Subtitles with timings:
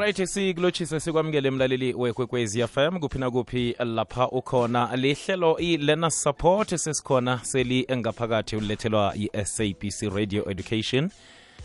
[0.00, 4.96] alright sikulotshise sikwamukele emlaleli wekwekwezi fm kuphi nakuphi lapha ukhona.
[4.96, 11.10] Lihlelo i-learner support sesikhona seli engaphakathi ulethelwa yi-sabc radio education.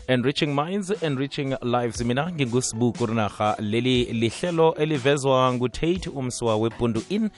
[0.06, 2.00] Enriching minds enriching lives.
[2.00, 7.30] Mina ngingusibuku rinarha leli lihlelo elivezwa ngutate umswa wepundu in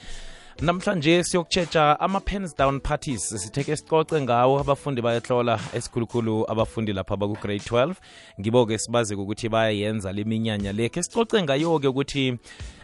[0.61, 3.29] namhlanje siyokutshetsha ama-pens down parties.
[3.29, 7.93] Sitheke sicoce ngawo abafundi bayahlola esikhulukhulu abafundi lapha baku-grade 12
[8.39, 12.37] ngibo-ke sibazi-ke ukuthi bayayenza le minyanya lekhe sicoce ngayo-ke ukuthi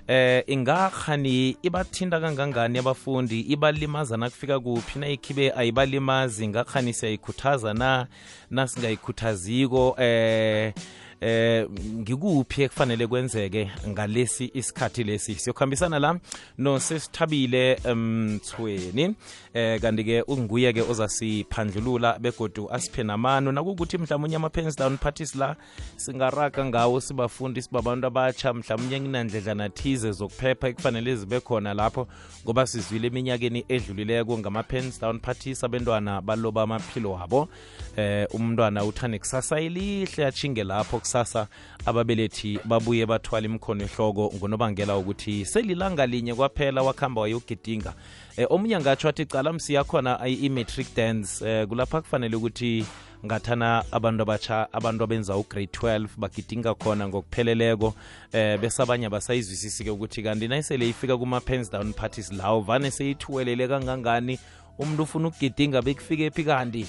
[0.07, 3.41] eh ingakhani ibathinta kangangani abafundi?
[3.41, 4.99] Ibalimaza nakufika kuphi?
[4.99, 8.07] Nayikhibe ayibalimazi ngakhani siyayikhuthaza na?
[8.51, 10.73] Nasingayikhuthaziko eh
[11.21, 15.35] eh ngikuphi ekufanele kwenzeke ngalesi isikhathi lesi?
[15.35, 16.19] Siyokuhambisana la
[16.57, 19.15] no sesithabile mthweni.
[19.53, 23.51] Eh kanti ke unguye ke ozasiphandlulula begodu asiphe namano.
[23.51, 25.55] Nakukuthi mhlawumnye ama-pens down parties la
[25.95, 32.07] singaraga ngawo sibafundi sibabantu abatsha mhlawumnye kunandledlana thize zokuphepha ekufanele zibe khona lapho
[32.43, 37.47] ngoba sizwile eminyakeni edlulileko ngama-pens down parties abentwana baloba amaphilo wabo.
[37.95, 41.47] Eh umntwana uthane kusasa elihle achinge lapho kusasa
[41.85, 47.93] ababelethi babuye bathwala imikhono ehloko ngonobangela ukuthi selilanga linye kwaphela wakhamba wayogidinga.
[48.37, 51.45] Eh, omunye angatsho athi cala msi yakhona i-matric dance.
[51.45, 52.85] Eh, kulapha kufanele ukuthi
[53.25, 57.93] ngathana abantu abatsha abantu abenza ugrade 12 bagidinga khona ngokupheleleko.
[58.33, 64.39] Eh bese abanye abasayizwisisi-ke ukuthi kanti nayisele ifika kuma-pens down parties lawo vane seyithuwelele kangangani?
[64.79, 66.85] Umuntu ufuna ukugidinga bekufike phi kanti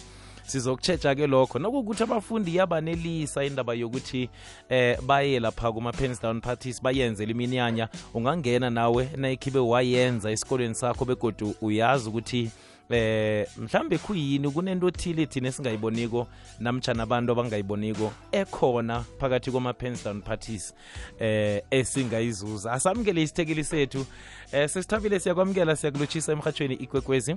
[0.47, 1.59] sizokutshetsha ke lokho.
[1.59, 4.31] Nokukuthi abafundi yabanelisa indaba yokuthi
[4.69, 11.55] eh baye lapha kuma-pens down parties bayenzele iminyanya ungangena nawe nayikhibe wayenza esikolweni sakho begodu
[11.61, 12.51] uyazi ukuthi
[12.91, 16.27] eh mhlambe kuyini kunento othile thina esingayiboniko
[16.61, 20.75] namtshana abantu abangayiboniko ekhona phakathi kwama-pens down parties
[21.19, 22.73] eh esingayizuza.
[22.73, 24.07] Asamukele isithekeli sethu.
[24.53, 27.37] Eh sesithabile siyakwamukela siyakulotshisa emhathweni ikwekwezi.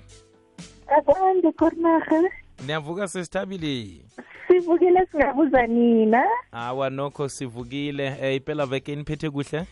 [0.97, 2.29] Abandi kornaga
[2.65, 4.01] niyavuka sesithabile
[4.47, 6.23] sivukile singabuza nina.
[6.51, 8.05] Awa nokho sivukile.
[8.21, 9.65] Eh impela veke niphethe kuhle.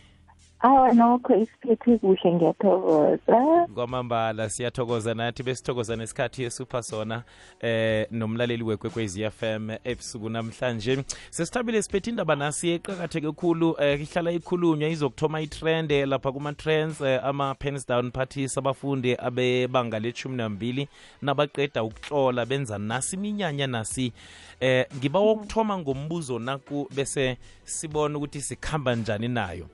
[0.60, 3.68] Awa nokho isiphethe kuhle ngiyathokoza.
[3.74, 7.22] Kwamambala siyathokoza nathi besithokoza nesikhathi esupha sona
[7.60, 11.04] eh nomlaleli wekwekwez f m ebusuku namhlanje.
[11.30, 17.24] Sesithabile siphethe indaba nasi eqakatheke khulu eh ihlala ikhulunywa izokuthoma itrend eh, lapha kuma-trends eh,
[17.24, 20.88] ama-pens down parties abafundi abebanga lethumi nambili
[21.22, 24.12] nabaqeda ukuhlola benza nasi iminyanya nasi.
[24.60, 29.66] Eh ngiba wokuthoma ngombuzo naku bese sibona ukuthi sikhamba njani nayo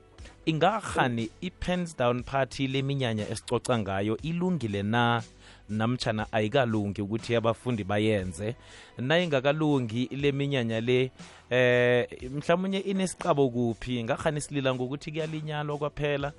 [0.45, 5.23] ingakhani i-pens down party leminyanya esicoca ngayo ilungile na?
[5.69, 8.55] Namtshana ayikalungi ukuthi abafundi bayenze.
[8.97, 11.11] Nayingakalungi le minyanya le
[11.49, 14.03] eh mhlawumnye inesiqabo kuphi?
[14.03, 16.33] Ngakhani silila ngokuthi kuyalinyalwa kwaphela?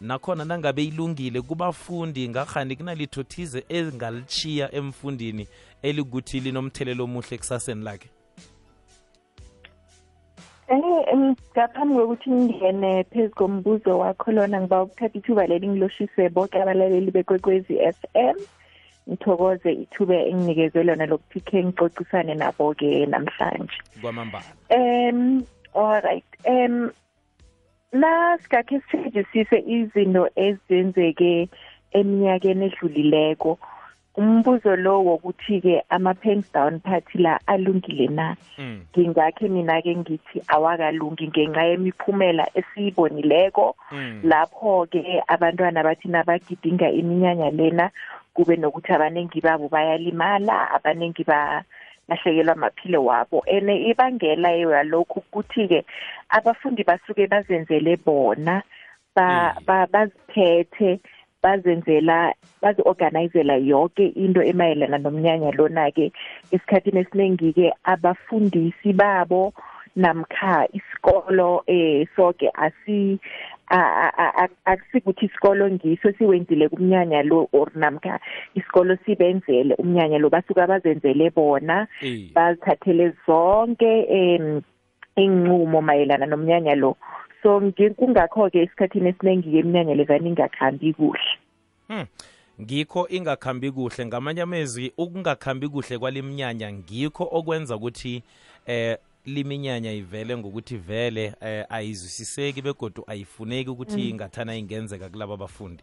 [0.00, 5.48] Nakhona nangabe ilungile kubafundi ngakhani kunalithothize thize engalichiya emfundini
[5.82, 8.10] elikuthi linomthelelo omuhle ekusaseni lakhe
[11.16, 17.74] ngaphambi kokuthi ngingene phezu kombuzo wakho lona ngiba ukuthatha ithuba leli ngiloshise bonke abalaleli bekwekwezi
[17.98, 18.36] FM
[19.08, 23.78] ngithokoze ithuba enginikezwe lona lokuthi khe ngixoxisane nabo-ke namhlanje.
[24.00, 24.52] Kwamambala.
[24.70, 26.90] Um alright um
[27.92, 31.48] nasikakhe sitshejisise izinto ezenzeke
[31.92, 33.58] eminyakeni edlulileko
[34.14, 38.80] umbuzo lo wokuthi-ke ama-pens down party la alungile na mm.
[38.92, 44.20] ngingakhe mina-ke ngithi awakalungi ngenxa yemiphumela esiyibonileko mm.
[44.24, 47.90] lapho-ke abantwana bathi nabagidinga iminyanya lena
[48.34, 55.84] kube nokuthi abaningi babo bayalimala abaningi balahlekelwa amaphilo wabo and ibangela yalokhu ukuthi-ke
[56.28, 58.62] abafundi basuke bazenzele bona
[59.16, 59.64] ba- Mm.
[59.66, 61.00] ba- baziphethe
[61.42, 66.12] bazenzela bazi-organizela yonke into emayelana nomnyanya lona-ke
[66.52, 69.52] esikhathini esiningi-ke abafundisi babo
[69.96, 73.18] namkha isikolo eh soke asi
[74.64, 78.20] akusikuthi isikolo ngiso siwenzile kumnyanya lo or namkha
[78.54, 82.32] isikolo sibenzele umnyanya lo basuka bazenzele bona Eh.
[82.34, 84.60] bazithathele zonke em
[85.16, 86.96] inqumo mayelana nomnyanya lo
[87.42, 91.30] so ngi- kungakho-ke esikhathini esiningi-ke iminyanya levani ingakhambi kuhle.
[91.88, 92.06] Hmm.
[92.60, 94.06] ngikho ingakhambi kuhle.
[94.06, 98.22] Ngamanye amezwi ukungakhambi kuhle kwaleminyanya ngikho okwenza ukuthi
[98.66, 105.82] eh liminyanya ivele ngokuthi vele eh, ayizwisiseki begodu ayifuneki ukuthi ingathana ingenzeka kulaba bafundi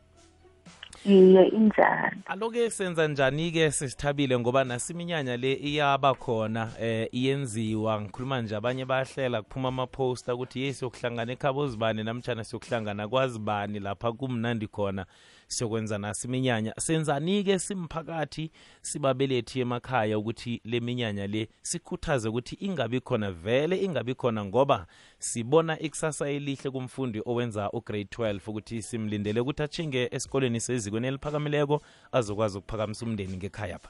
[1.06, 8.02] iye injalo aloke senza njani-ke sesithabile ngoba nasiminyanya le iyaba khona eh iyenziwa.
[8.02, 14.12] Ngikhuluma nje abanye bayahlela kuphuma amaposta ukuthi ye siyokuhlangana ekhabo zibani namtshana siyokuhlangana kwazibani lapha
[14.12, 15.06] kumnandi khona.
[15.50, 18.52] Siyokwenza nasiminyanya senzani-ke simphakathi
[18.82, 24.86] sibabelethi emakhaya ukuthi le minyanya le sikhuthaze ukuthi ingabi khona vele ingabi khona ngoba
[25.18, 31.82] sibona ikusasa elihle kumfundi owenza ugrade 12 ukuthi simlindele ukuthi achinge esikoleni sezikweni eliphakamileko
[32.12, 33.90] azokwazi ukuphakamisa umndeni ngekhaya pha.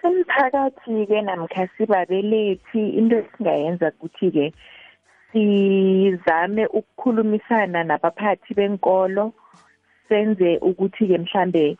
[0.00, 4.52] Simphakathi-ke namkha sibabelethi into esingayenza ukuthi-ke
[5.32, 9.32] sizame ukukhulumisana nabaphathi benkolo
[10.08, 11.76] senze ukuthi-ke mhlambe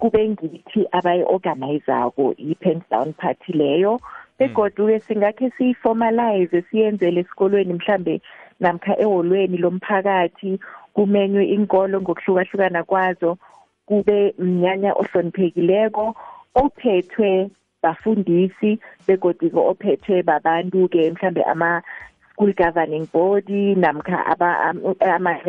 [0.00, 4.00] kube ngithi abayi-organizako i-pens down party leyo.
[4.38, 8.20] Begodu-ke singakhe siyiformalize siyenzele esikolweni mhlambe
[8.60, 10.58] namkha eholweni lomphakathi
[10.94, 13.38] kumenywe inkolo ngokuhlukahlukana kwazo
[13.86, 16.14] kube mnyanya ohloniphekileko
[16.54, 17.50] ophethwe
[17.82, 18.70] bafundisi
[19.06, 21.42] begodi-ke ophethwe babantu-ke mhlambe
[22.40, 24.36] ama school governing body namkha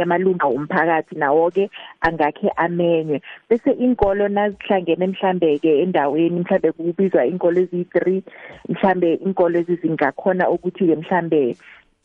[0.01, 1.69] amalunga omphakathi nawo-ke
[2.01, 3.21] angakhe amenywe.
[3.49, 8.23] Bese inkolo nazihlangene mhlambe-ke endaweni mhlambe kubizwa inkolo eziyi-three
[8.69, 11.55] mhlambe inkolo ezizingakhona ukuthi-ke mhlambe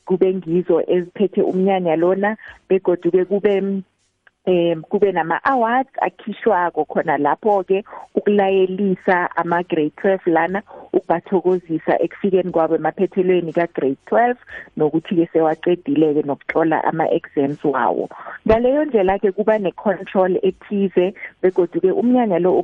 [0.07, 2.37] kube ngizo eziphethe umnyanya lona
[2.69, 3.83] begodu-ke kube
[4.47, 7.85] um kube nama-awards akhishwako khona lapho-ke
[8.15, 10.63] ukulayelisa ama-grade twelve lana
[10.93, 14.39] ukubathokozisa ekufikeni kwabo emaphethelweni ka-grade twelve
[14.77, 18.09] nokuthi-ke sewaqedile-ke nokutlola ama-exams wawo.
[18.47, 22.63] Ngaleyo ndlela-ke kuba ne-control ethize begodu-ke umnyanya lo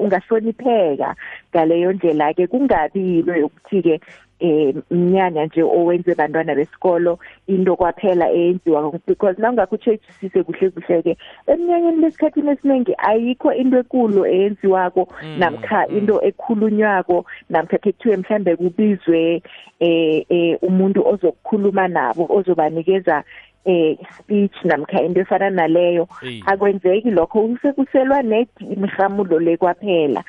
[0.00, 1.14] ungahlonipheka
[1.54, 2.46] ngaleyo ndlela-ke.
[2.46, 4.00] Kungabi yilo yokuthi-ke
[4.40, 8.92] eh mnyanya nje owenze bantwana besikolo into kwaphela eyenziwa.
[9.06, 11.16] Because nawungakho utshetshise kuhle kuhle ke
[11.46, 15.08] eminyanyeni lesikhathini esiningi ayikho into ekulu eyenziwako
[15.38, 19.42] namkha into ekhulunywako namkha kuthiwe mhlambe kubizwe
[19.80, 23.24] eh eh umuntu ozokukhuluma nabo ozobanikeza
[23.64, 26.08] eh speech namkha into efana naleyo
[26.46, 27.44] akwenzeki lokho.
[27.44, 30.24] Usekuselwa net imihamulo le kwaphela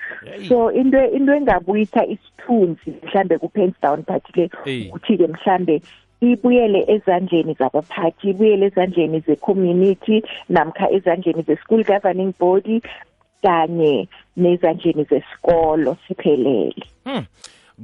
[0.48, 4.50] so into into engabuyisa isithunzi mhlambe ku pens down party le
[4.88, 5.82] ukuthi ke mhlambe
[6.22, 12.81] ibuyele ezandleni zabaphathi ibuyele ezandleni ze-community namkha ezandleni ze-school governing body
[13.42, 14.08] kanye
[14.38, 16.84] nezandleni zesikolo siphelele.
[17.06, 17.26] Hmm.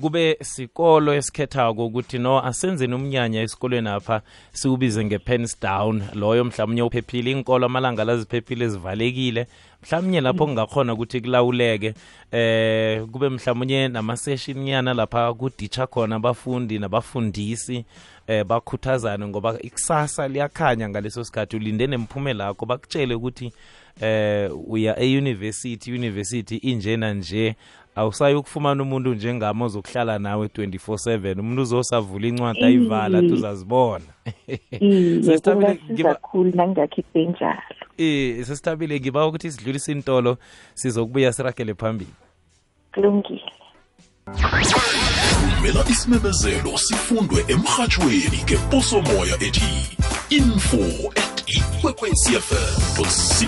[0.02, 4.22] Kube sikolo esikhethako ukuthi no asenzeni umnyanya esikolweni apha
[4.52, 6.04] siwubize nge-pens down.
[6.14, 9.48] Loyo mhlawumnye uphephile inkolo amalanga laziphephile zivalekile.
[9.84, 11.94] Mhlawumnye lapho kungakhona ukuthi kulawuleke
[12.32, 17.86] eh kube mhlawumnye namasession nyana lapha kuditsha khona abafundi nabafundisi
[18.28, 21.56] eh bakhuthazane ngoba ikusasa liyakhanya ngaleso sikhathi.
[21.56, 23.54] Ulinde nemphumela yakho bakutshele ukuthi
[24.02, 27.56] eh uya e-university university injena nje
[27.96, 34.12] awusayi ukufumana umuntu njengami ozokuhlala nawe 24/7 umuntu uzosavula incwadi ayivala tuzazibona
[36.04, 37.62] kakhulu nangingakhiphe njalo
[37.98, 40.38] eh sesithabile ngiba ukuthi sidlulise intolo
[40.74, 42.12] sizokubuya siragele phambili.
[42.94, 43.52] Kulungile.
[45.40, 49.98] Vumela isimemezelo sifundwe emrhatshweni ngeposomoya ethi
[50.30, 50.84] info
[51.22, 53.46] at ikwekwecfm co uthi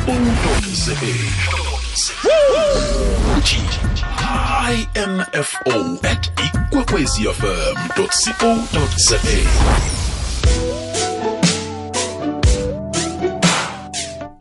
[5.33, 8.03] info at ikwekwecfm co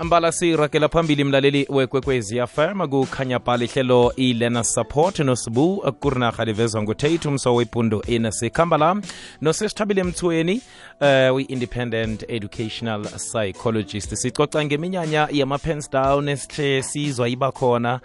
[0.03, 7.29] ambala siragela phambili mlaleli wekwekwezi fm kukhanya phala ihlelo ilena support nosibu kurinarha livezwa ngutate
[7.29, 8.97] umso wepundo inasikhamba la
[9.41, 10.61] nosesithabile emthweni
[11.01, 14.15] uh, we-independent educational psychologist.
[14.15, 18.01] Sicoca ngeminyanya yama-pens down esithe sizwa iba khona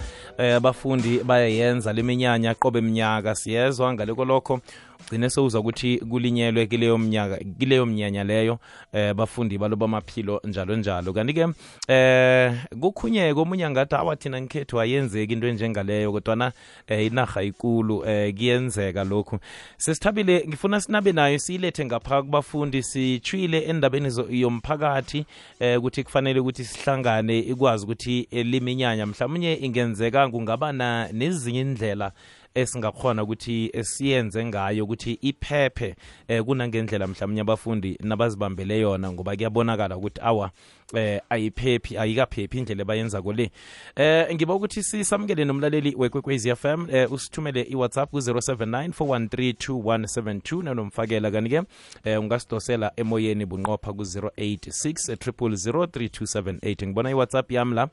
[0.55, 4.59] abafundi uh, bayayenza le minyanya qobe mnyaka siyezwa ngale kolokho
[5.05, 8.59] gcine sewuza ukuthi kulinyelwe kileyo mnyaka kileyo mnyanya leyo
[8.93, 11.13] eh bafundi balo bamaphilo njalo njalo.
[11.13, 11.47] Kanti-ke
[11.87, 16.51] eh kukhunyeke omunye angathi awa thina ngikhethu ayenzeki into enjengaleyo kodwana
[16.87, 19.39] eh, inarha ikulu eh, kuyenzeka lokhu.
[19.77, 25.25] Sesithabile ngifuna sinabe nayo siyilethe ngapha kubafundi sitshwile endabeni yomphakathi
[25.59, 30.71] eh, ukuthi kufanele ukuthi sihlangane ikwazi ukuthi liminyanya mhlawumnye ingenzeka kungaba
[31.11, 32.11] nezinye indlela
[32.57, 35.95] esingakhona ukuthi siyenze ngayo ukuthi iphephe
[36.27, 40.51] eh kunangendlela mhlawumnye abafundi nabazibambele yona ngoba kuyabonakala ukuthi awa
[40.93, 43.51] eh ayiphephi ayikaphephi indlela bayenza le.
[43.95, 51.61] Eh ngiba ukuthi sisamukele nomlaleli wekwekwezi FM eh usithumele iWhatsApp ku-079 4132172 nanomfakela kanike
[52.03, 57.89] eh ungasidosela emoyeni bunqopha ku-086 0003278 ngibona iWhatsApp yami la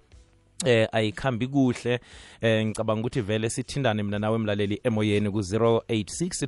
[0.64, 2.00] eh ayikhambi kuhle.
[2.40, 6.46] Eh ngicabanga ukuthi vele sithindane mina nawe emlaleli emoyeni ku-086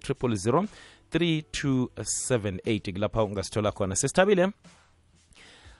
[0.51, 0.69] 000
[1.11, 3.97] 3278 kulapha ungasithola khona.
[3.97, 4.49] Sesithabile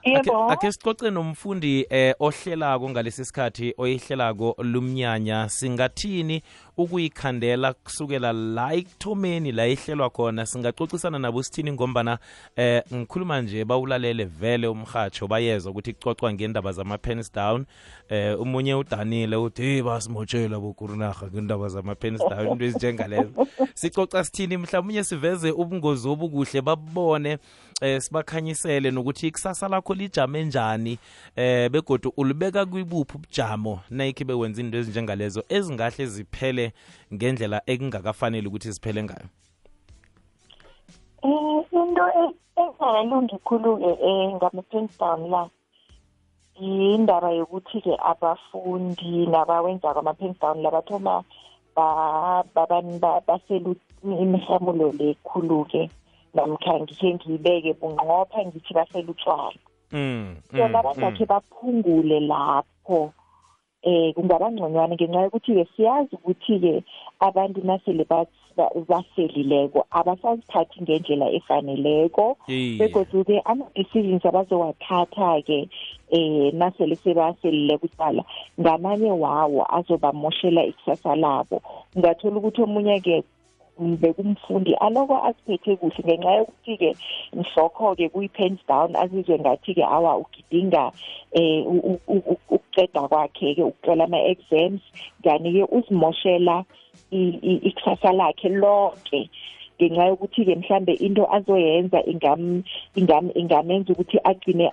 [0.07, 0.51] yebo.
[0.51, 5.49] Ake sicoce nomfundi eh ohlelako ngalesi sikhathi oyihlelako lumnyanya.
[5.49, 6.43] Singathini
[6.77, 10.47] ukuyikhandela kusukela la ekuthomeni la ihlelwa khona?
[10.47, 12.19] Singacocisana nabo sithini ngombana
[12.57, 17.65] eh ngikhuluma nje bawulalele vele umhatsho bayezwa ukuthi kucocwa ngendaba zama-pens down.
[18.09, 23.47] Eh umunye udanile uthi hey basimotshela bokurinaha ngendaba zama-pens down into ezinjengalezo.
[23.75, 24.57] Sicoca sithini?
[24.57, 27.39] Mhlawumunye siveze ubungozi obukuhle babone
[27.83, 30.99] eh sibakhanyisele nokuthi ikusasa lakho lijame njani
[31.37, 36.73] eh begodu ulibeka kwibuphi ubujamo nayikhibe wenza into ezinjengalezo ezingahle ziphele
[37.15, 39.29] ngendlela ekungakafanele ukuthi ziphele ngayo?
[41.23, 42.05] Eh into
[42.57, 45.49] engalungi khulu-ke um ngama-pens down la
[46.61, 51.25] indaba yokuthi-ke abafundi nabawenzako ama-pens down labathoma
[53.27, 55.91] basela imihamulo le khulu-ke.
[56.37, 59.61] Namkha ngikhe ngiyibeke bunqopha ngithi basela utshwala
[59.93, 63.01] mm, so nabangakhe baphungule lapho
[63.87, 66.75] eh kungaba ngconywana ngenxa yokuthi-ke siyazi ukuthi-ke
[67.21, 68.05] abantu nasele
[68.89, 72.37] baselileko abasaziphathi ngendlela efaneleko.
[72.79, 75.69] Begodu-ke ama-decisions abazowathatha-ke
[76.11, 78.23] eh nasele sebaselileko utshwala
[78.61, 81.63] ngamanye wawo azobamoshela ikusasa labo.
[81.97, 83.23] Ungathola ukuthi omunye-ke
[83.79, 86.91] bekumfundi aloko aziphethe kuhle ngenxa yokuthi-ke
[87.37, 90.93] mhlokho-ke kuyi-pens down azizwe ngathi-ke awa ugidinga
[91.37, 91.99] um
[92.53, 94.81] ukuceda kwakhe-ke ukucela ama-exams.
[95.25, 96.65] Kani-ke uzimoshela
[97.69, 99.29] ikusasa lakhe lonke.
[99.77, 102.03] Ngenxa yokuthi-ke mhlambe into azoyenza
[103.35, 104.71] ingamenza ukuthi agcine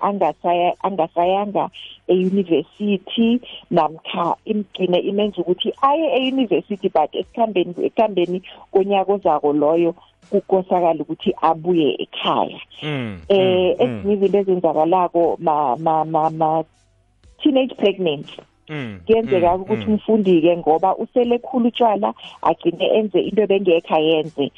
[0.81, 1.69] angasayanga
[2.07, 3.39] e-university
[3.71, 8.41] namkha imgcine imenza ukuthi aye e-university but esikhambeni ekuhambeni
[8.71, 9.95] konyaka ozako loyo
[10.29, 12.59] kukosakala ukuthi abuye ekhaya.
[13.29, 16.63] Eh ezinye izinto ezenzakalako ma ma ma
[17.39, 18.39] teenage pregnancy
[19.05, 24.51] kuyenzeka ukuthi umfundi-ke ngoba usele khulu utshwala agcine enze into bengekho ayenze.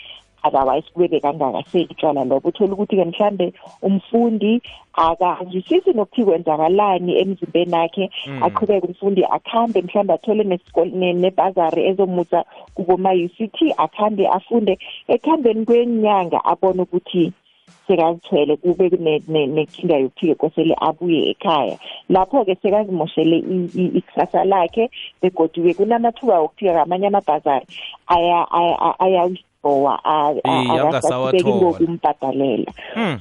[0.46, 4.62] Otherwise kube bekangakaseli utshwala lobo uthola ukuthi-ke mhlambe umfundi
[4.94, 8.06] akazwisisi nokuthi kwenzakalani emzimbeni akhe
[8.46, 10.44] aqhubeke umfundi akhambe mhlambe athole
[11.22, 12.40] nebhazari ezomusa
[12.76, 14.78] kuboma-u c t akhambe afunde.
[15.08, 17.34] Ekuhambeni kwenyanga abone ukuthi
[17.88, 18.90] sekazithwele kube
[19.28, 21.78] nenkinga yokuthi-ke kosele abuye ekhaya.
[22.10, 23.38] Lapho-ke sekazimoshele
[24.00, 24.90] ikusasa lakhe
[25.22, 27.66] begodwa-ke kunamathuba wokuthi-ke ngamanye amabhazari
[29.66, 32.72] ayawidowa akasaqhubeki ngokumbhadalela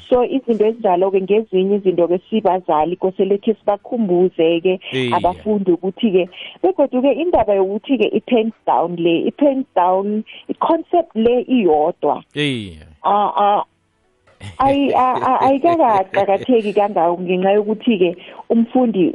[0.09, 4.81] so izinto ezinjalo-ke ngezinye izinto-ke sibazali kosele khe sibakhumbuze-ke
[5.17, 6.29] abafundi ukuthi-ke
[6.63, 12.23] begodwa-ke indaba yokuthi-ke i-pens down le i-pens down i-concept le iyodwa.
[14.59, 18.11] Ayikakaqakatheki kangako ngenxa yokuthi-ke
[18.51, 19.15] umfundi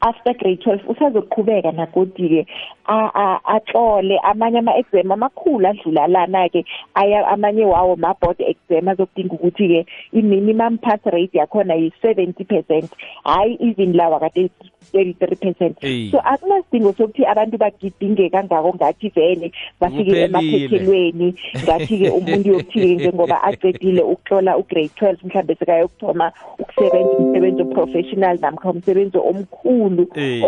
[0.00, 2.46] after grade twelve usazoqhubeka nagodi-ke
[2.86, 11.00] atlole amanye ama-exam amakhulu adlula lana-ke aya amanye wawo ma-board exam azokudinga ukuthi-ke i-minimum pass
[11.04, 12.90] rate yakhona yi-seventy percent
[13.24, 14.50] hhayi even lawa kade
[14.92, 15.78] thirty-three percent
[16.10, 21.34] so akunasidingo sokuthi abantu bagidinge kangako ngathi vele bafike emaphethelweni
[21.64, 29.18] ngathi-ke umuntu yokuthi-ke njengoba acedile ukutlola ugrade twelve mhlawumbe sekayokuthoma ukusebenza umsebenzi oprofessional namkha umsebenzi
[29.18, 29.71] omkhulu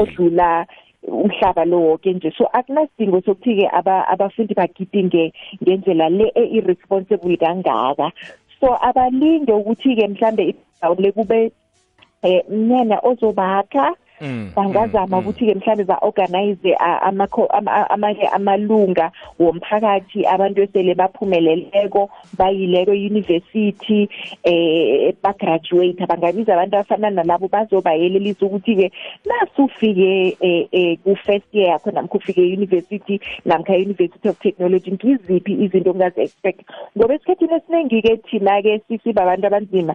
[0.01, 0.67] odlula
[1.09, 2.33] umhlaba lo wonke nje.
[2.39, 3.69] So akunasidingo sokuthi-ke
[4.13, 8.13] abafundi bagidinge ngendlela le e-irresponsible kangaka.
[8.61, 11.53] So abalinde ukuthi-ke mhlambe indawo le kube
[12.23, 13.95] um mnyanya ozobakha
[14.57, 16.71] bangazama ukuthi-ke mhlawumbe ba-organize
[17.95, 24.09] amanye amalunga womphakathi abantu esele baphumeleleko bayileko e-university
[24.45, 28.91] eh bagraduate bangabiza abantu abafana nalabo bazobayelelisa ukuthi-ke
[29.27, 30.37] nasufike
[31.05, 36.61] ku-first year yakho namkha ufike e-university namkha e-university of technology ngiziphi izinto ongazi-expect?
[36.97, 39.95] Ngoba esikhathini esiningi-ke thina-ke sisiba abantu abanzima.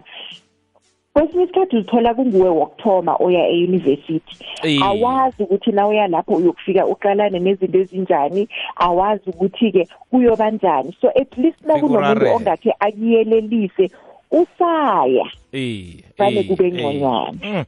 [1.12, 4.84] Kwesinye isikhathi uzithola kunguwe wokuthoma oya eyunivesithi Iye.
[4.84, 11.58] awazi ukuthi na uya lapho uyokufika uqalane nezinto ezinjani awazi ukuthi-ke kuyobanjani so at least
[11.66, 12.36] nakunomuntu Sekurareka.
[12.36, 13.90] ongakhe akuyelelise
[14.30, 16.74] usaya Eh, Vale eh, kube eh.
[16.74, 17.32] ngconywana.
[17.42, 17.64] Mm.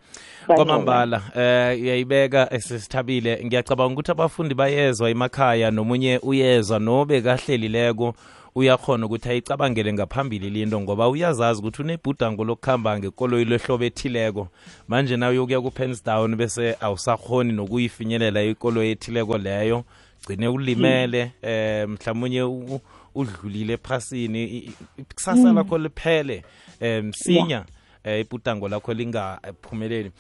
[0.49, 8.15] Vale kwamambala eh uyayibeka esesithabile ngiyacabanga ukuthi abafundi bayezwa emakhaya nomunye uyezwa nobe kahlelileko
[8.55, 14.49] uyakhona ukuthi ayicabangele ngaphambili linto ngoba uyazazi ukuthi unebhudango lokuhamba ngekoloyi lehlobo ethileko.
[14.89, 19.85] Manje nawe uyokuya ku-pensdown bese awusakhoni nokuyifinyelela ikoloyi ethileko leyo.
[20.27, 22.43] Gcine ulimele eh mhlawumunye
[23.15, 24.73] udlulile phasini
[25.15, 26.45] kusasa lakho liphele
[26.81, 27.65] eh msinya
[28.05, 30.11] eh ibhudango lakho lingaphumeleli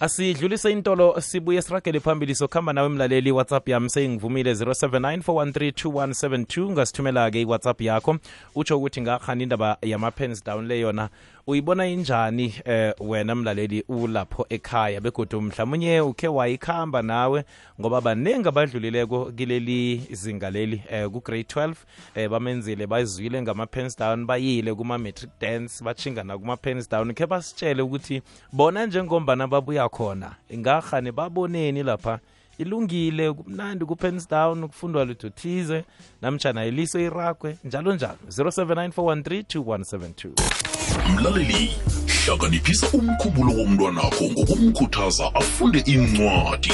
[0.00, 2.34] asidlulise intolo sibuye siragele phambili.
[2.34, 8.16] Sokuhamba nawe mlaleli whatsapp yami seyingivumile 0794132172 ngasithumela-ke iwhatsapp yakho.
[8.54, 11.08] Utsho ukuthi ngakhani indaba yama-pens down le yona
[11.50, 15.00] uyibona injani eh wena mlaleli ulapho ekhaya?
[15.00, 17.44] Begodwa mhlawumunye ukhe wayikhamba nawe
[17.80, 21.74] ngoba baningi abadlulileko kileli zinga leli eh ku-grade 12
[22.14, 27.14] eh bamenzile bazwile ngama-pens down bayile kuma-matric dance bachinga nakuma-pens down.
[27.14, 32.18] Khe basitshele ukuthi bona njengombana babuya khona ingahane baboneni lapha.
[32.58, 35.84] Ilungile kumnandi ku-pens down kufundwa lutho thize
[36.22, 38.18] namtshana iliso iragwe njalo njalo.
[38.28, 41.70] 0794132172 mlaleli
[42.06, 46.72] hlakaniphisa umkhumbulo womntwanakho ngokumkhuthaza afunde incwadi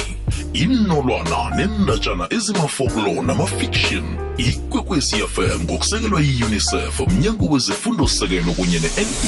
[0.53, 4.05] inolwana nendatshana ezimafoklo namafiction
[4.37, 9.27] ikwekwecfm ngokusekelwa yi-unicef mnyango wezifundo-sekelo kunye ne-nect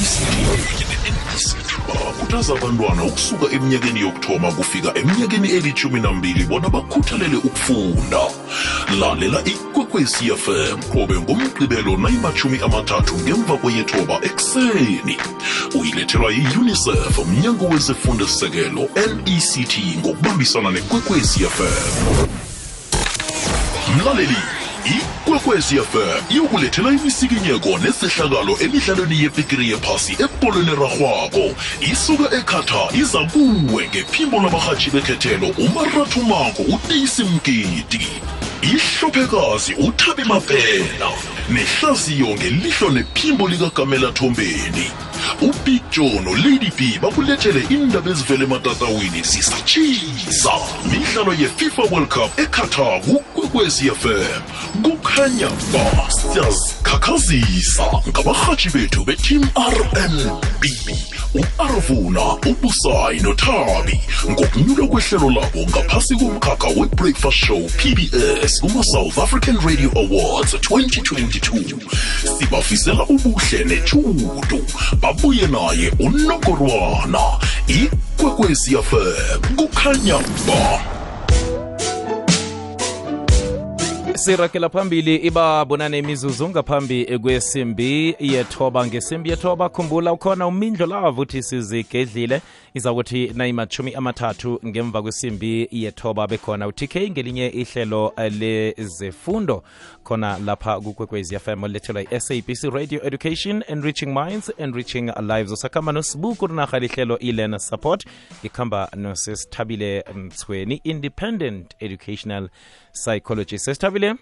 [1.94, 8.20] bakhuthaza abantwana ukusuka eminyakeni yokuthoma kufika eminyakeni elithumi nambili bona bakhuthalele ukufunda.
[9.00, 15.16] Lalela ikwekwecfm qobe ngomgqibelo nayimathumi amathathu ngemva kweyethoba ekuseni.
[15.80, 21.64] Uyilethelwa yi-unicef mnyango wezifundo-sekelo nect ngokubambisana nekwekwecfm
[23.96, 31.44] mlaleli ikwekwezi fm iyokulethela imisikinyeko nezehlakalo emidlalweni yebhigiri yephasi ebholweni erarhwako.
[31.92, 38.06] Isuka ekhata iza kuwe ngephimbo labarhatshi bekhethelo umarathumako udeyisi mgidi.
[38.62, 41.08] Ihlophekazi uthabi mapena
[41.48, 44.90] nehlaziyo ngelihlo nephimbo likagamela thombeni.
[45.40, 45.82] Ubig
[46.44, 49.22] lady b bakulethele indaba ezivele ematatawini.
[49.22, 50.52] Zisatshisa
[50.90, 54.42] midlalo yefifa world cup eqatar kukwekwezfm
[54.82, 60.64] kukhanya ba siyazikhakhazisa ngabarhatshi bethu beteam rmb
[61.34, 64.00] u-arvuna ubusayi nothabi.
[64.30, 71.78] Ngokunyulwa kwehlelo labo ngaphasi komkhakha we-breakfast show pbs kuma-south african radio awards 2022
[72.38, 74.64] sibafisela ubuhle nethudu
[75.02, 77.20] babuye naye unokorwana
[77.68, 80.80] ikwekwesiafem kukhanya ba.
[84.14, 88.86] Sirakela phambili ibabonane imizuzu ngaphambi kwesimbi yethoba.
[88.86, 92.42] Ngesimbi yethoba khumbula ukhona umindlo lavuthi sizigedlile
[92.74, 99.62] izakuthi nayimathumi amathathu ngemva kwesimbi yethoba bekhona utk ngelinye ihlelo lezefundo.
[100.04, 105.52] Khona lapha kukwekwezi fm olethelwa i-sabc radio education enriching minds enriching lives.
[105.52, 108.06] Usakhamba nosibuku rinarha lihlelo i-learn support.
[108.42, 112.48] Ikhamba nosesithabile mthweni independent educational
[112.92, 114.14] psychology sesithabile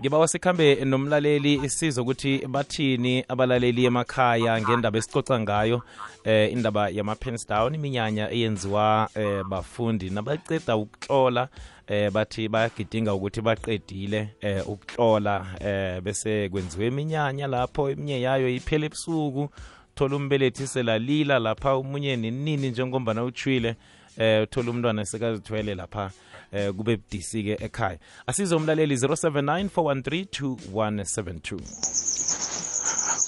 [0.00, 5.82] ngibawa sikhambe nomlaleli sizokuthi bathini abalaleli emakhaya ngendaba esicoca ngayo
[6.24, 10.10] eh indaba yama-pens down iminyanya eyenziwa eh bafundi.
[10.10, 11.48] Nabaceda ukutlola
[11.86, 18.86] eh bathi bayagidinga ukuthi baqedile eh ukutlola eh bese kwenziwe iminyanya lapho eminye yayo iphele
[18.86, 19.48] ebusuku
[19.94, 23.76] thola umbelethi selalila lapha umunye nenini njengombana utshwile
[24.18, 26.10] eh uthola umntwana sekazithwele lapha.
[26.54, 31.58] Eh kube budisi ke ekhaya asize umlaleli 0794132172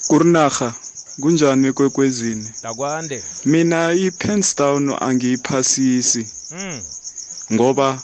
[0.08, 0.74] kurinarha
[1.20, 6.26] kunjani ekwekwezini dakwande mina i-pensdown angiyiphasisi.
[6.50, 6.80] Mm
[7.52, 8.02] ngoba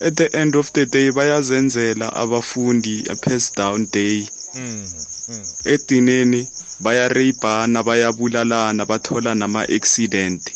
[0.00, 4.28] at the end of the day bayazenzela abafundi a-pass down day.
[4.54, 4.88] Mm
[5.28, 6.48] mm edineni
[6.80, 10.52] bayareyibhana bayabulalana bathola nama-accident.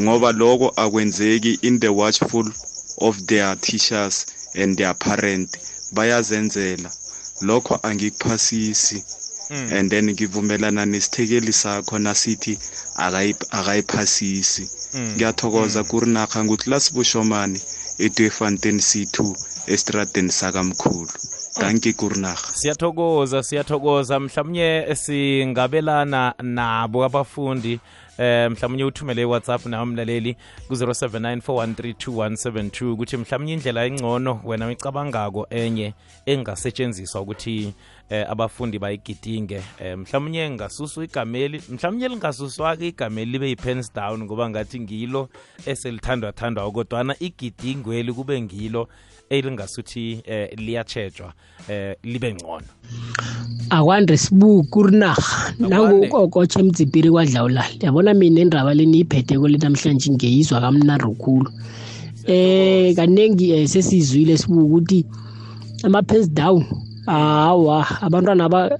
[0.00, 2.52] Ngoba loko akwenzeki in the watchful
[3.00, 5.58] of their teachers and their parent
[5.92, 6.90] bayazenzela.
[7.42, 9.04] Lokho angikuphasisi
[9.50, 9.72] mm.
[9.72, 12.58] and then ngivumelana nesithekeli sakho nasithi
[12.96, 14.70] akayi- akayiphasisi.
[14.94, 15.12] Mm.
[15.16, 17.60] ngiyathokoza kurinarha nguthi lasibushomane
[17.98, 19.34] edwefontein c2
[19.66, 21.08] estradeni sakamkhulu.
[21.60, 24.20] Danke kurnaga siyathokoza siyathokoza.
[24.20, 27.80] Mhlawumnye singabelana nabo abafundi
[28.18, 30.36] eh mhlawumnye uthumele iwhatsapp nawe mlaleli
[30.68, 35.94] ku-0794132172 ukuthi mhlawumnye indlela engcono wena uyicabangako enye
[36.26, 37.74] engasetshenziswa ukuthi
[38.10, 39.62] eh, abafundi bayigidinge.
[39.78, 45.28] Eh, mhlawumnye ngasuswa igameli mhlawumnye lingasuswa-ke igameli libe yi-pens down ngoba ngathi ngilo
[45.66, 48.88] eselithandwa thandwa kodwana igidingweli kube ngilo
[49.30, 51.32] elingasuthi eh, liyatshejwa
[51.68, 52.66] eh, libe ngcono.
[53.70, 55.22] Akwandre sibu kurinaga
[55.58, 57.64] nangokokotsha emdzibhiri kwadlawula.
[57.80, 61.50] Yabona mina indaba le niyiphetheko le namhlanje ngeyizwa kamnari khulu.
[62.26, 65.04] Eh kaningi eh, sesizwile sibu ukuthi
[65.84, 66.64] ama-pass down
[67.06, 68.78] hawa abantwana aba-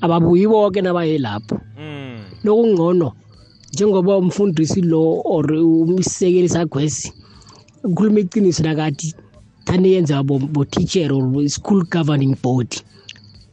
[0.00, 1.60] ababuyi boke nabaye lapho.
[1.78, 2.18] Mm.
[2.44, 3.12] lokungcono
[3.72, 7.12] njengoba umfundisi lo or umsekeli sagwesi
[7.84, 9.14] ukhuluma iqiniso nakathi
[9.64, 12.80] thani yenziwa bo-teacher or school governing body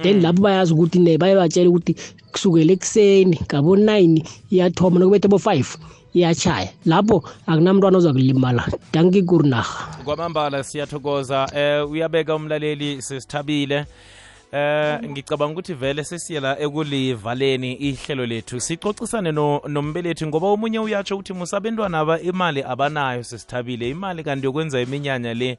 [0.03, 1.95] then lapho bayazi ukuthi ne baye batshela ukuthi
[2.31, 5.69] kusukela ekuseni ngabo-nine iyathoma nokubethe bo-five
[6.13, 11.49] iyachaya lapho akunamntwana ozakulimala danki kurinaha kwamambala siyathokoza.
[11.55, 13.85] Eh uyabeka umlaleli sisithabile
[14.51, 18.59] eh ngicabanga ukuthi vele sesiyela ekulivaleni ihlelo lethu.
[18.59, 24.81] Sicocisane no, nombelethi ngoba omunye uyatsho ukuthi musabentwana aba imali abanayo sisithabile imali kanti yokwenza
[24.81, 25.57] iminyanya le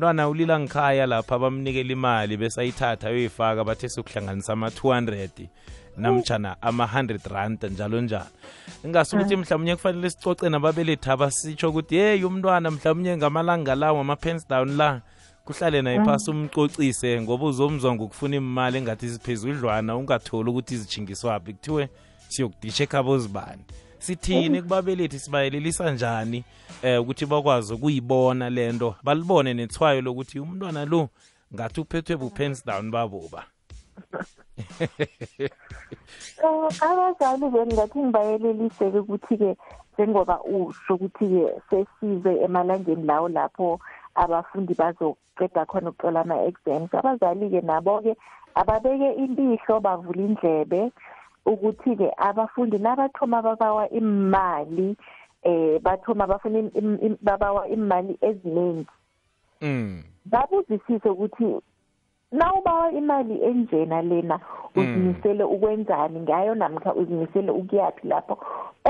[0.00, 5.46] mntwana ulila ngikhaya lapha bamnikela imali bese ayithatha uyifaka bathe sokuhlanganisa ama-200
[5.96, 8.26] namjana ama-100 rand njalo njalo.
[8.84, 15.00] Ingasukuthi mhlawumnye kufanele sicoce nababelethi abasitsho ukuthi yeyi umntwana mhlawumnye ngamalanga lawo ama-pens down la
[15.44, 21.88] kuhlale naye phasi umcocise ngoba uzomzwa ngokufuna imali engathi ziphezudlwana ungatholi ukuthi izijingiswaphi kuthiwe
[22.28, 23.64] siyokudisha ekhabo zibani
[24.00, 26.44] sithini kubabelethi sibayelelisa njani
[26.82, 31.08] eh ukuthi bakwazi ukuyibona lento balibone nethwayo lokuthi umntwana lo
[31.54, 33.44] ngathi uphethwe bu-pens down baboba.
[35.38, 35.50] Eh
[36.80, 39.56] abazali bengathi ngibayelelise-ke ukuthi-ke
[39.94, 43.80] njengoba usho ukuthi-ke sesize emalangeni lawo lapho
[44.14, 48.16] abafundi bazoqeda khona ukucola ama-exams abazali-ke nabo-ke
[48.54, 50.92] ababeke impihlo bavula indlebe
[51.46, 54.96] ukuthi-ke abafundi nabathoma babawa imali
[55.42, 56.70] eh bathoma bafuna
[57.22, 58.86] babawa imali eziningi
[59.60, 60.02] mm.
[60.24, 61.60] Babuzisise ukuthi
[62.32, 64.40] nawubawa imali enjena lena
[64.76, 68.38] uzimisele ukwenzani ngayo namkha uzimisele ukuyaphi lapho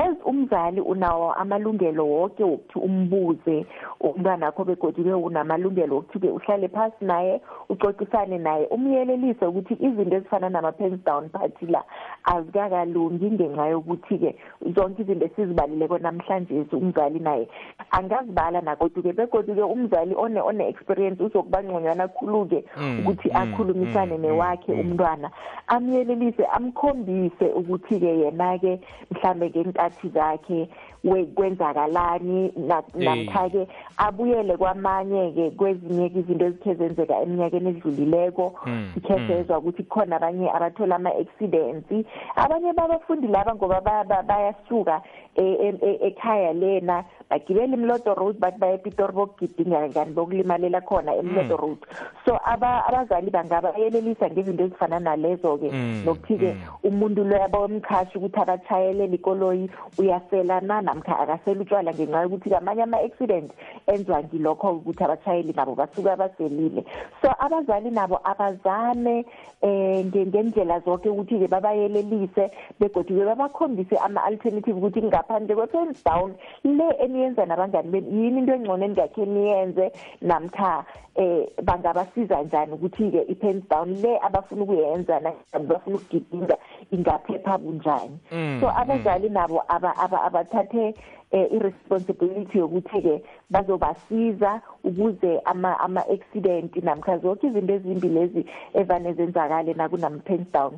[0.01, 3.65] as umzali unawo amalungelo wonke wokuthi umbuze
[3.99, 11.29] umntwanakho begodi-ke unamalungelo wokuthi-ke uhlale phasi naye ucocisane naye umyelelise ukuthi izinto ezifana nama-pens down
[11.29, 11.83] party la
[12.23, 14.35] azikakalungi ngenxa yokuthi-ke
[14.75, 17.47] zonke izinto esizibalileko namhlanje umzali naye
[17.91, 24.73] angazibala nakodwa-ke begodwa-ke umzali one- one-experience uzokuba ngconywana khulu-ke Mm, ukuthi mm, akhulumisane mm, newakhe
[24.73, 24.79] mm.
[24.79, 25.31] umntwana
[25.67, 28.79] amyelelise amkhombise ukuthi-ke yena-ke
[29.11, 30.69] mhlambe ngenkathi zakhe
[31.03, 33.03] we- kwenzakalani na- Eh.
[33.05, 39.27] namkha-ke abuyele kwamanye-ke kwezinye-ke izinto ezikhe zenzeka eminyakeni edlulileko Mm, sikhe mm.
[39.27, 41.89] sezwa ukuthi khona abanye abathola ama-accidents
[42.35, 45.01] abanye babafundi laba ngoba ba- ba- bayasuka
[45.35, 51.15] e- e- e- ekhaya lena bagibela imlodo road bathi baye epitori bokugidinga kani bokulimalela khona
[51.15, 51.79] emlodo road
[52.25, 55.71] so aba- abazali bangabayelelisa ngezinto ezifana nalezo-ke.
[55.71, 56.83] Mm, nokuthi-ke mm.
[56.83, 63.51] umuntu loyo abamchashi ukuthi abatshayeleli ikoloyi uyaselana namkha akasela utshwala ngenxa yokuthi amanye ama-accident
[63.87, 66.83] enziwa ngilokho ukuthi abatshayeli nabo basuka baselile.
[67.21, 69.25] So abazali nabo abazame
[69.61, 76.87] eh nge- ngendlela zonke ukuthi-ke babayelelise begodi-ke babakhombise ama-alternative ukuthi ngaphandle kwe-pens down le
[77.21, 79.91] eniyenza nabangani benu yini into engcono engakhe niyenze?
[80.21, 85.33] Namkha eh bangabasiza njani ukuthi-ke i-pens down le abafuna ukuyenza na-
[85.67, 86.57] bafuna ukugidinga
[86.91, 88.17] ingaphepha bunjani?
[88.31, 90.95] Mm, so abazali nabo aba- aba- abathathe
[91.31, 100.51] eh, i-responsibility yokuthi-ke bazobasiza ukuze ama- ama-accident namkha zonke izinto ezimbi lezi evane zenzakale nakunama-pens
[100.53, 100.73] down.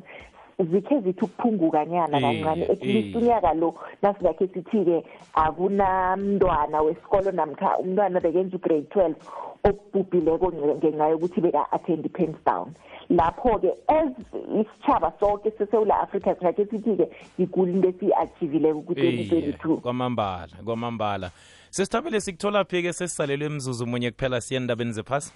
[0.58, 2.62] Zikhe zithi ukuphungukanyana Iye, kancane.
[2.72, 3.16] at least iye.
[3.16, 9.16] unyaka lo nasingakhe sithi-ke akunamntwana wesikolo namkha umntwana bekenza ugrade twelve
[9.64, 12.72] obhubhileko nge- ngenxa yokuthi beka-attend i-pens down
[13.10, 14.12] lapho-ke as
[14.60, 21.30] isitshaba sonke sesewula afrika singakhe sithi-ke yiguli into esiyi-achivileko ku-twenty Iye, twenty-two kwamambala kwamambala.
[21.70, 25.32] Sesithabile sikuthola phi ke sesisalelwe mzuzu munye kuphela siye endabeni zephasi?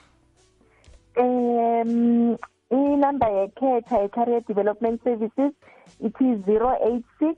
[1.16, 2.36] Um
[2.70, 5.52] inumber yekhetha ye-career development services
[6.00, 7.36] ithi zero eight six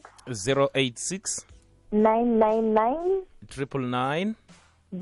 [0.74, 1.46] 086
[1.92, 3.22] nine nine nine
[3.56, 4.34] 999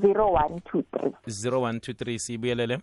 [0.01, 1.11] zero one two three.
[1.27, 2.79] 0123 siyibuyelele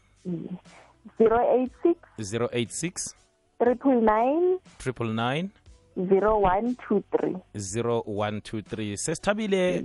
[1.19, 3.15] 086 086
[3.59, 5.49] triple 9 triple 9
[5.97, 9.85] 0123 0123 sesithabile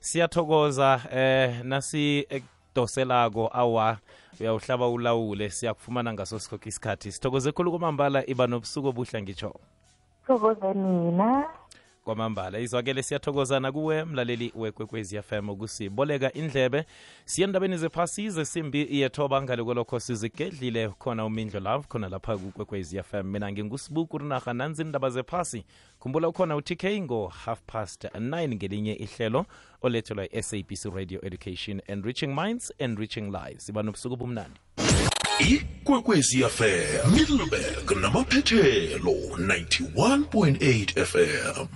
[0.00, 2.26] siyathokoza eh nasi
[2.72, 3.98] ekudoselako awa
[4.40, 7.12] uyawuhlaba ulawule siyakufumana ngaso sikhokho isikhathi.
[7.12, 9.54] Sithokoze khulu kwamambala iba nobusuku obuhla ngitsho
[10.26, 11.44] thokoze nina
[12.04, 16.84] kwamambala izwakele siyathokozana kuwe mlaleli wekwekwezi fm ukusiboleka indlebe.
[17.24, 23.26] Siye endabeni zephasi zesimbi yethoba ngale kwalokho sizigedlile khona umindlo love khona lapha kukwekwezi fm
[23.26, 25.64] mina ngingusibuku rinarha nanzi indaba zephasi.
[25.98, 29.46] Khumbula ukhona utk ngo half past 9 ngelinye ihlelo
[29.82, 33.68] olethelwa i-sabc radio education enriching minds enriching lives.
[33.68, 34.60] Iba nobusuku bumnandi
[35.50, 41.66] ikwekwezi fm middleburg namaphethelo 91.8 fm